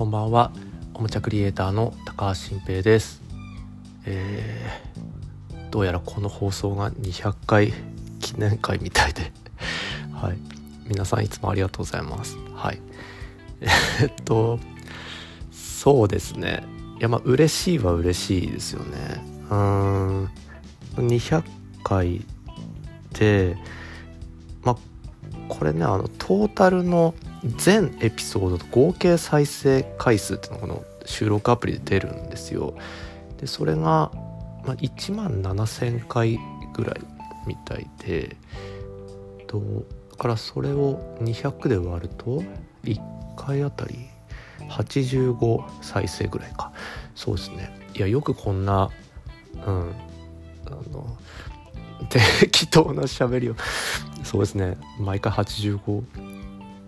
[0.00, 0.50] こんばんは。
[0.94, 3.20] おもちゃクリエイターの高橋新平です。
[4.06, 7.74] えー、どうやらこの放送が200回
[8.18, 9.30] 記念会みたいで。
[10.18, 10.38] はい。
[10.86, 12.38] 皆さんいつもありがとうございます。
[12.54, 12.80] はい。
[14.00, 14.58] えっと
[15.52, 16.64] そうですね。
[16.98, 19.22] いやまあ嬉しいは嬉しいですよね。
[19.50, 20.30] うん。
[20.96, 21.42] 200
[21.84, 22.24] 回
[23.18, 23.54] で
[24.62, 24.76] まあ
[25.50, 32.74] これねあのトータルの全エピソードと合計再生回数っていうのがこの収録アプリで出るんですよ。
[33.38, 34.10] でそれが、
[34.64, 36.38] まあ、1万7,000回
[36.74, 37.00] ぐらい
[37.46, 38.36] みたいで
[39.46, 39.60] と
[40.12, 42.42] だからそれを200で割ると
[42.84, 43.00] 1
[43.36, 44.06] 回あたり
[44.68, 46.72] 85再生ぐらいか。
[47.14, 47.70] そうですね。
[47.94, 48.90] いやよくこんな
[49.66, 49.94] うん
[50.66, 51.16] あの
[52.08, 53.56] 適当な喋りを。
[54.22, 54.76] そうですね。
[54.98, 56.04] 毎回85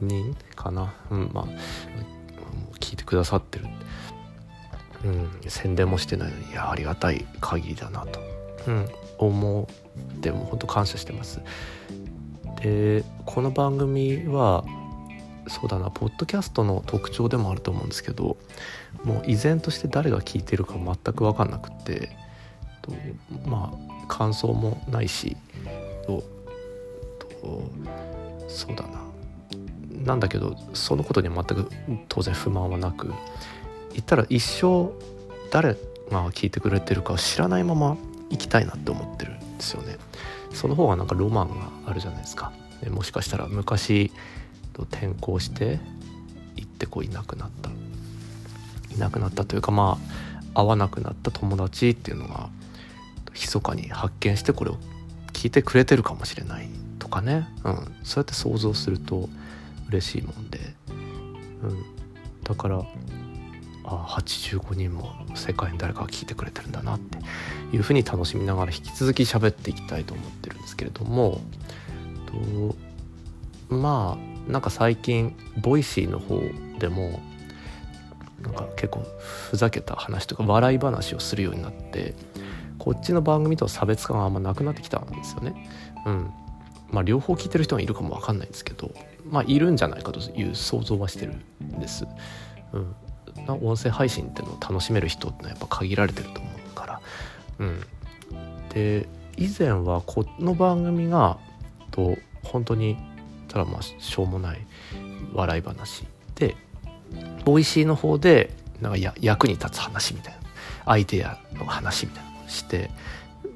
[0.00, 0.94] 人かな？
[1.10, 1.46] うんまあ
[2.80, 3.66] 聞いてくださってる。
[5.04, 8.20] うん宣伝もしてないのにいやありがたい限りだなと、
[8.66, 9.68] うん、思
[10.16, 11.40] っても本当感謝してます。
[12.62, 14.64] でこの番組は
[15.46, 18.36] そうだなポッドキャストの特徴でもあると思うんですけど
[19.04, 22.10] もう依然として誰が聞いてるか全く分かんなくって
[22.82, 22.90] と
[23.48, 25.36] まあ感想もないし
[26.06, 26.24] と
[27.40, 27.62] と
[28.48, 29.07] そうだな。
[30.08, 31.70] なんだけどそのことに全く
[32.08, 33.12] 当然不満はなく
[33.92, 34.90] 言ったら一生
[35.50, 35.76] 誰
[36.10, 37.96] が聞いてくれてるかを知らないまま
[38.30, 39.96] 生きたいなって思ってるんですよね。
[40.52, 42.52] その方がなんかロマンがあるじゃないですか。
[42.82, 44.10] でもしかしたら昔
[44.74, 45.78] 転校して
[46.56, 47.70] 行ってこういなくなった。
[48.94, 49.98] いなくなったというかま
[50.54, 52.48] あ会わなくなった友達っていうのが
[53.34, 54.78] 密かに発見してこれを
[55.34, 59.28] 聞いてくれてるかもしれないとかね、うん、そうやって想像すると
[59.88, 60.58] 嬉しいもんで、
[61.62, 61.84] うん、
[62.44, 62.82] だから
[63.84, 67.18] あ85人も世界に誰かが聞いてくれてるんだなって
[67.74, 71.40] いうふうに楽しみながら引き続き喋っていきたいと思ってるんですけれども
[72.26, 76.40] とまあなんか最近 Voicy の方
[76.78, 77.20] でも
[78.42, 79.06] なんか結構
[79.50, 82.14] ふざけた話とか笑い話をするようになって
[82.78, 85.68] こっちの番組と差別感があんまなくなってきたんですよね。
[86.06, 86.30] うん。
[86.90, 88.90] まあ、両方聞いてる人がいるかも分かんないんですけど
[89.30, 92.06] まあいるんじゃないかという想像はしてるんです。
[92.72, 92.94] うん、
[93.62, 97.00] 音声配信っていうのを楽しめる人ってのはやっぱ限られてると思うから。
[97.58, 97.80] うん、
[98.70, 99.06] で
[99.36, 101.38] 以前はこの番組が
[101.90, 102.96] と本当に
[103.48, 104.66] ただまあしょうもない
[105.32, 106.56] 笑い話で
[107.44, 108.50] Voicy の方で
[108.80, 112.90] なんかや役に立つ話みたいなアイデアの話みたいなのをして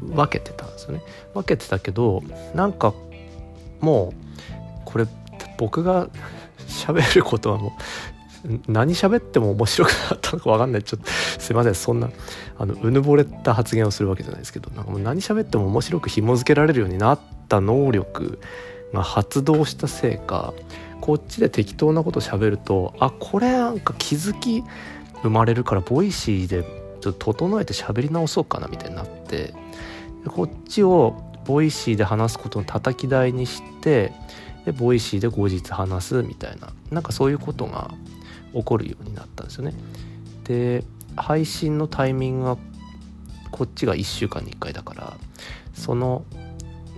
[0.00, 1.02] 分けてたんですよね
[1.34, 2.22] 分けてたけど
[2.54, 2.92] なんか
[3.80, 5.06] もうこれ
[5.58, 6.08] 僕が
[6.66, 7.76] 喋ることはも
[8.46, 10.82] う何喋っても面白くなったのか分かんない。
[10.82, 11.74] ちょっとすいません。
[11.74, 12.10] そんな
[12.58, 18.38] あのうぬぼれた発言をするわけじゃないですけどなんかもう何喋っても面白く紐付けられるようになった能力
[18.92, 20.52] が発動したせいか
[21.00, 24.62] こっちで適当なこと喋るとあこれなんか気づき
[25.22, 26.64] 生まれるから Voicy で
[27.00, 29.52] ちょっと整えて喋り直そうかなみたいになって
[30.28, 34.12] こっちを Voicy で話すことの叩き台にして
[34.64, 37.90] で Voicy で後日話すみたいななんかそういうことが
[38.54, 39.74] 起こるようになったんですよね。
[40.44, 40.84] で
[41.16, 42.56] 配信のタイミングが
[43.50, 45.16] こっちが1週間に1回だから
[45.74, 46.24] その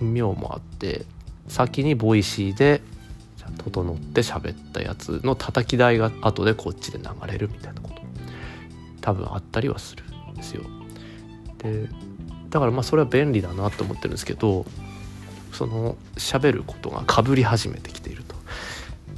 [0.01, 1.05] 妙もあって
[1.47, 2.81] 先に Voicy で
[3.57, 8.01] 整って喋ったやつの叩き台が後でこっちで流れるみたいなこと
[9.01, 10.63] 多分あったりはするんですよ。
[11.59, 11.87] で
[12.57, 14.65] だからまあそれは便利だなと思ってるんですけど
[15.53, 18.35] その喋ることがかぶり始めてきていると。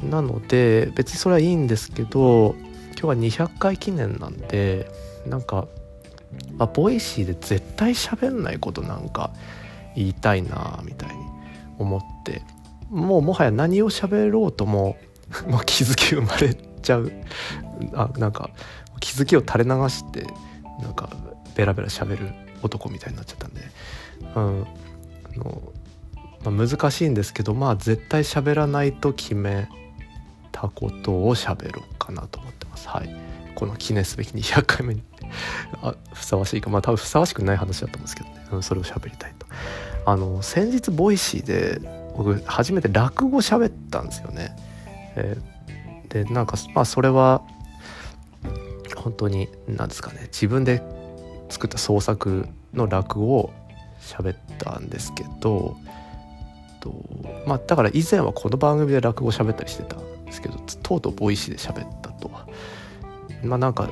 [0.05, 2.55] なので別にそれはいいんですけど
[3.01, 3.16] 今日は
[3.47, 4.91] 200回記念なんで
[5.25, 5.67] なんか、
[6.57, 9.31] まあ、 Voicy で絶対喋んないことなんか
[9.95, 11.16] 言いたいなみたいに
[11.78, 12.41] 思って
[12.89, 14.97] もうもはや何を喋ろうとも
[15.47, 17.11] もう気づき生まれちゃう
[17.93, 18.49] あなんか
[18.99, 20.28] 気づきを垂れ流して
[20.81, 21.09] なんか
[21.55, 23.61] ベラベラ喋る男みたいになっちゃったんで、
[24.35, 24.67] うん。
[25.35, 25.73] あの
[26.44, 29.67] まあ、難しいんですけどまあ絶対喋らないと決め
[30.52, 32.88] たことを喋ろうかなと思ってます。
[32.88, 33.16] はい、
[33.56, 35.03] この記念すべき200回目に。
[35.84, 36.70] あふさわしいか。
[36.70, 39.46] まあ多分ふさわしくない話だと思うんですけどね、うん、それを喋りたいと。
[40.05, 41.82] あの先日 Voicyで
[42.16, 44.55] 僕初めて落語喋ったんですよね。
[45.16, 47.41] えー、でなんかまあそれは
[48.96, 50.23] 本当に何ですかね。
[50.32, 50.82] 自分で
[51.49, 53.53] 作った創作の落語を
[53.99, 55.75] 喋ったんですけど
[56.79, 56.93] と
[57.46, 62.29] まあだから以前はこの番組で落語喋ったりしてたんですけどとうとう Voicyで喋ったと。
[63.43, 63.90] まあなんか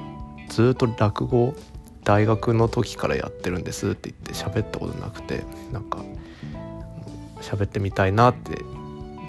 [0.50, 1.56] ずっと落語
[2.04, 6.00] 大学の時からやってるんですって言って喋ったことなくてなんか
[7.42, 8.56] 喋ってみたいなって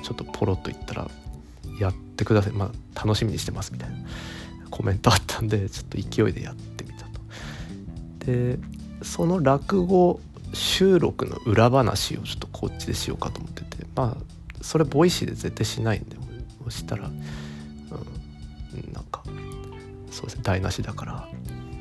[0.02, 1.08] ちょっとポロッと言ったら
[1.80, 3.96] 「やってくださいまあ楽しみにしてます」みたいな
[4.70, 6.77] コメントあったんでちょっと勢いでやって。
[8.18, 8.58] で
[9.02, 10.20] その落語
[10.52, 16.16] 収録の裏話をちょっとこっちでしようかと思っててまあそれ Voicyで絶対しないんで
[16.64, 19.22] そしたら、うん、なんか
[20.10, 21.28] そうですね台無しだから。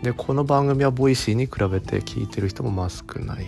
[0.03, 3.45] でこの番組は Voicyに比べて聞いてる人もまあ少ない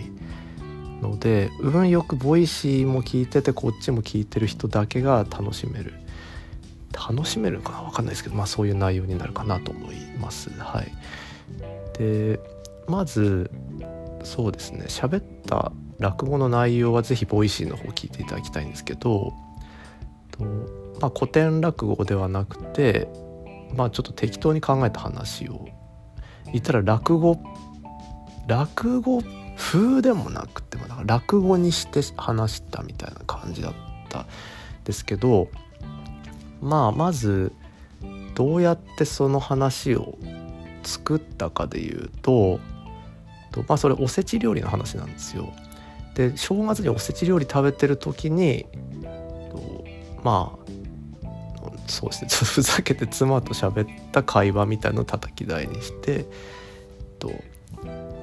[1.00, 5.94] ので運よく Voicyも聞いててこっちも聞いてる人だけが楽しめる。
[6.92, 7.82] 楽しめるかな？
[7.82, 10.50] 分かんないですけどまあそういう内容になるかなと思います。
[10.58, 10.92] はい。
[11.96, 12.40] で
[12.90, 13.50] まず
[14.22, 14.84] そうですね。
[14.88, 19.32] 喋った落語の内容は是非 Voicyの方聞いていただきたいんですけど、
[21.00, 23.08] まあ、古典落語ではなくて
[23.74, 25.68] まあちょっと適当に考えた話を。
[26.52, 27.40] 言ったら落語
[28.48, 29.22] 落語
[29.56, 33.72] 風でもなくてもだか落語にして話したみたいな感じだっ
[34.08, 34.26] た
[34.84, 35.48] ですけど
[36.60, 37.52] まあまず
[38.34, 40.18] どうやってその話を
[40.82, 42.58] 作ったかでいうと
[43.50, 45.52] とまあそれおせち料理の話なんですよ。
[46.14, 48.66] で正月におせち料理食べてる時に
[50.22, 50.70] まあ
[51.86, 56.26] そうですねちょっとふざけて妻と喋った会話みたいのを叩き台にして
[57.18, 57.32] と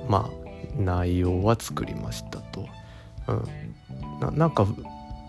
[0.09, 2.67] まあ内容は作りましたと。
[3.27, 4.63] うん、ななんか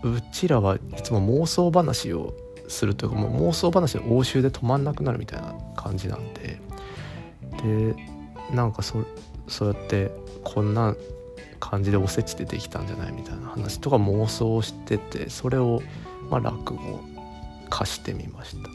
[0.03, 2.35] うちらはいつも妄想話を
[2.69, 6.61] するというかもう妄想話の応酬で止まんなくなるみたいな感じなんで
[7.63, 7.97] で
[8.55, 9.05] なんかそ
[9.49, 10.11] そうやって
[10.45, 10.95] こんな
[11.61, 15.83] 感じでおせちでできたんじゃないみたいな話とか妄想しててそれを
[16.31, 17.01] まあ落語
[17.69, 18.71] 化してみましたと。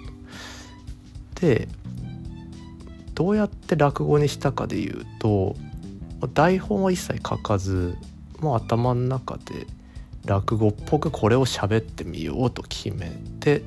[1.41, 1.67] で
[3.13, 5.55] どうやって落語にしたかでいうと
[6.33, 7.95] 台本は一切書かず
[8.39, 9.67] もう頭の中で
[10.25, 13.61] 落語っぽくこれを喋ってみようと決めて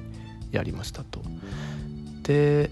[0.53, 1.21] やりましたと。
[2.23, 2.71] で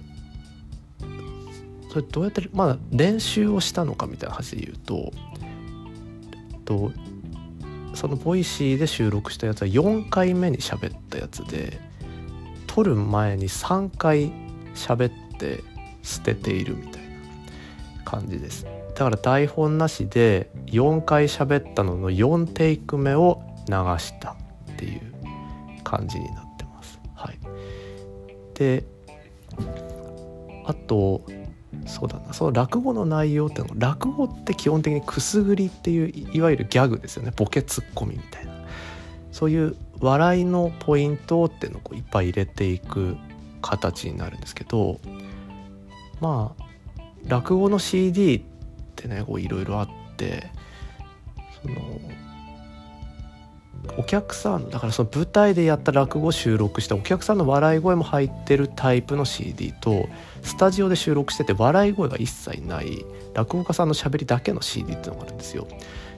[1.95, 5.13] それどうやってまだ練習をしたのかみたいな話で言うと
[6.65, 6.93] と
[7.95, 11.79] その Voicyで収録したやつは4回目に喋ったやつで
[12.67, 14.33] 撮る前に3回
[14.75, 15.63] 喋って
[16.03, 18.65] 捨てているみたいな感じです。
[18.65, 24.33] だから台本なしで4回喋ったのの4テイク目を流した
[24.73, 25.01] っていう
[25.85, 26.99] 感じになってます。
[27.15, 27.39] はい。
[28.55, 28.85] で
[30.67, 31.23] あと
[31.87, 32.33] そうだな。
[32.33, 37.33] その落語の内容っての落語って基本的にくすぐりっていういわゆるギャグですよね。
[37.37, 38.55] ボケツッコミみたいな。
[39.33, 43.17] そういう笑いのポイントっていうのをこういっぱい入れていく
[43.63, 45.01] 形になるんですけど
[46.21, 46.65] まあ
[47.27, 48.43] 落語の CD っ
[48.95, 50.51] てねいろいろあって
[51.63, 51.75] その
[53.97, 60.09] お客さんだからその舞台でやった落語を収録してお客さんの笑い声も入ってるタイプの CD と
[60.43, 63.05] スタジオで収録してて笑い声が一切ない
[63.35, 65.67] 落語家さんのしゃべりだけの CD っていうのがあるんですよ。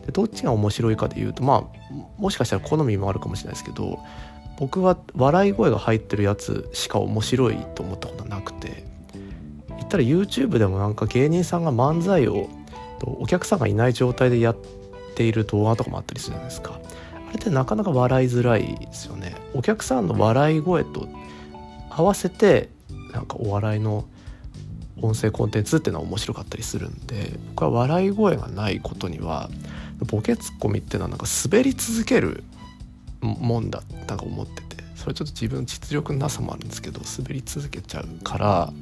[0.07, 3.99] でどっちが面白いかでいうとまあもしかしたら好みもあるかもしれないですけど
[4.59, 8.85] 僕は笑い声が入ってるやつしか面白いと思ったことはなくて
[9.69, 12.49] 言ったら YouTube でもなんか芸人さんが漫才を
[13.05, 14.57] お客さんがいない状態でやっ
[15.15, 16.81] ている動画とかもあったりするじゃないですか。
[17.37, 19.35] れってなかなか笑いづらいですよね。
[19.55, 21.09] お客さんの笑い声と
[21.91, 22.69] 合わせて
[23.13, 24.07] なんかお笑いの
[25.01, 29.51] 音声コンテンツっていうのは面白かったりするんで僕は笑い声がないことには
[30.07, 32.45] ボケツッコミっていうのはなんか滑り続ける
[33.21, 38.73] もんだなんか思っててそれちょっと自分の実力のなさもあるんですけど滑り続けちゃうから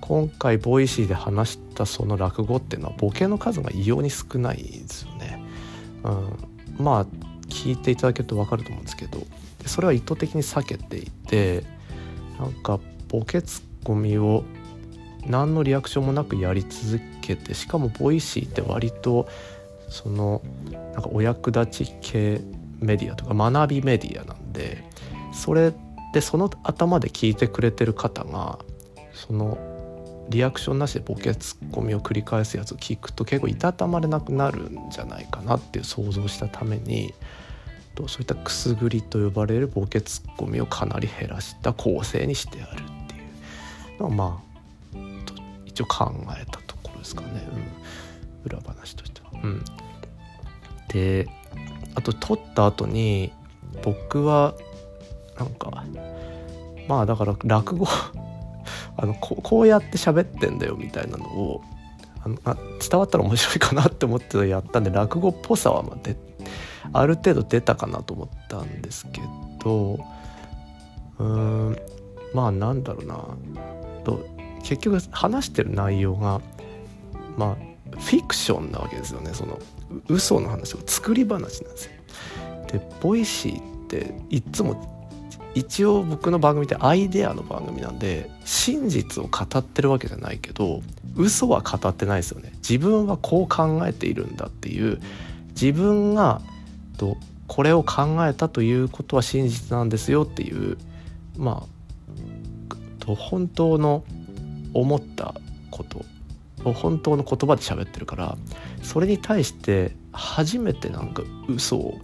[0.00, 5.42] 今回 Voicyで話したその落語っていうのはボケの数が異様に少ないんですよね。
[6.02, 7.06] うん、まあ
[7.48, 9.18] 聞いていただけると分かると思うんですけど
[9.66, 11.64] それは意図的に避けていて
[12.38, 14.44] なんかボケツッコミを
[15.26, 19.28] 何のリアクションもなくやり続けてしかも Voicyって割と
[19.88, 22.40] そのなんかお役立ち系
[22.80, 24.84] メディアとか学びメディアなんで
[25.32, 25.72] それ
[26.12, 28.58] でその頭で聞いてくれてる方が
[29.12, 29.58] その
[30.28, 37.14] リアクションなしでボケツッコミを繰り返すやつを聞くと結構いたたまれなくなるんじゃないかなって想像したために
[37.96, 44.98] そういったくすぐりと呼ばれるボケツッコミをかなり減らした構成にしてあるっていうのはまあ
[45.66, 47.46] 一応考えたところですかね、
[48.44, 49.30] うん、裏話としては。
[49.42, 49.64] うん、
[50.88, 51.28] で
[51.94, 53.32] あと撮った後に
[53.82, 54.54] 僕は
[55.38, 55.84] なんか
[56.88, 57.86] まあだから落語
[59.04, 61.62] あのここうやって喋ってんだよみたいなのを
[62.22, 69.20] あのあ伝わったら面白いかなって思ってやったんで落語っぽさはまあある程度出たかなと思ったんですけ
[69.62, 69.98] ど
[71.18, 71.24] うー
[71.70, 71.78] ん
[72.32, 73.26] まあなんだろうな
[74.04, 74.26] と
[74.62, 76.40] 結局話してる内容が
[77.36, 79.58] まあフィクションなわけですよねその
[80.08, 81.92] 嘘の話を作り話なんですよ。
[82.72, 84.93] で Voicyっていつも
[85.54, 90.82] 一応僕の番組ってアイデアの番組なんで真実を語ってるわけじゃないけど
[91.16, 92.52] 嘘は語ってないですよね。
[92.56, 95.00] 自分はこう考えているんだっていう
[95.50, 96.40] 自分が
[96.96, 100.76] とこれを考えたということは真実なんですよっていう
[101.36, 101.64] ま
[102.70, 104.04] あと本当の
[104.72, 105.34] 思った
[105.70, 106.04] こと
[106.64, 108.36] を本当の言葉で喋ってるから
[108.82, 111.98] それに対して初めてなんか嘘を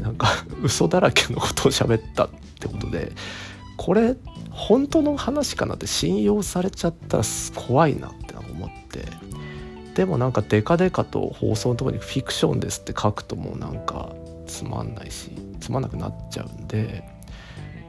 [0.00, 0.28] なんか
[0.62, 2.28] 嘘だらけのことを喋ったっ
[2.60, 3.12] てことで
[3.76, 4.16] これ
[4.50, 7.24] 本当の話かなって信用されちゃったら
[7.54, 9.04] 怖いなって思って。
[9.96, 14.10] でもなんかデカデカと放送のとこに「フィクションです」って書くともうなんか
[14.46, 17.02] つまんないしつまんなくなっちゃうんで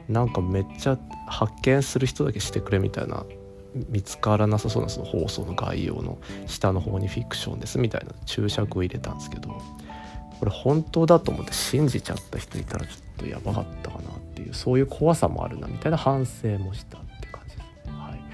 [0.08, 3.26] なんかめっちゃ発見する人だけしてくれみたいな
[3.90, 9.60] 見つからなさそうなその放送の概要の下の方に「フィクションです」みたいな注釈を入れたんですけど
[10.38, 17.92] これ本当だと思って信じちゃった人いたらちょっとやばかったかなっていうそういう怖さもあるなみたいな反省もしたって感じですね。
[17.92, 18.24] はい、うん、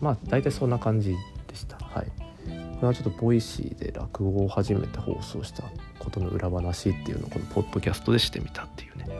[0.00, 1.14] まあ大体そんな感じ
[1.46, 1.76] でした。
[1.76, 2.06] はい。
[2.46, 5.64] これはちょっと Voicyで落語を初めて放送した
[5.98, 9.14] ことの裏話っていうのをこのポッドキャストでしてみたっていうね、うん、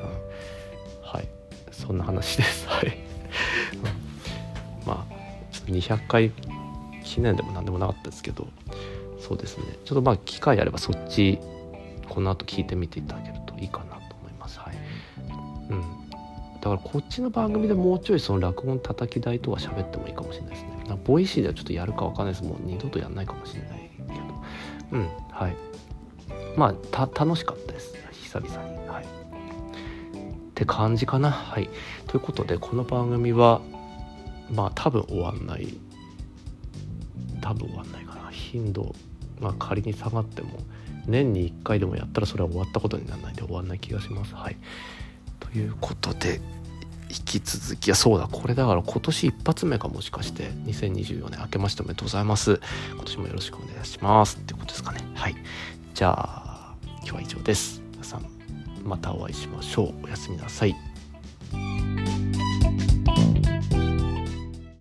[1.02, 1.28] はい。
[1.70, 2.66] そんな話です。
[2.68, 2.98] はい、
[4.86, 5.14] まあ
[5.52, 6.32] ちょっと200回
[7.04, 8.48] 記念でも何でもなかったですけど。
[9.28, 9.64] そうですね。
[9.84, 11.38] ちょっとまあ機会あればそっち
[12.08, 14.58] この後聞いてみていただけるといいかなと思います。
[14.58, 14.74] はい。
[15.70, 15.80] うん。
[16.60, 20.68] だからこっちの番組でもうちょいその落語の叩き台とか喋ってもいいかもしれないですね。
[21.04, 24.18] Voicyではちょっとやるかわかんないですもう二度とやんないかもしれないけど。
[24.92, 25.08] うん。
[25.30, 25.56] はい。
[26.56, 27.94] まあ楽しかったです。
[28.12, 28.88] 久々に。
[28.88, 29.04] はい。
[29.04, 29.08] っ
[30.54, 31.30] て感じかな。
[31.30, 31.68] はい。
[32.06, 33.60] ということでこの番組は
[34.50, 35.68] まあ多分終わんない。
[37.42, 38.30] 多分終わんないかな。
[38.30, 38.94] 頻度
[39.40, 40.48] まあ、仮に下がっても
[41.06, 44.34] 年に1回でもやったらそれは終わったことにならないで終わんない気がします。
[44.34, 44.56] はい、
[45.40, 46.40] ということで
[47.10, 52.60] 引き続きいやそうだこれだから今年一発目かもしかして2024年明けましておめでとうございます。
[52.92, 55.00] 今年もよろしくお願いしますっていうことですかね。
[55.14, 55.34] はい。
[55.94, 57.82] じゃあ今日は以上です。
[57.92, 58.26] 皆さん
[58.84, 59.94] またお会いしましょう。
[60.04, 60.87] おやすみなさい。